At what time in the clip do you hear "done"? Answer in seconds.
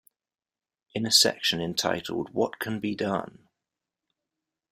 2.95-3.47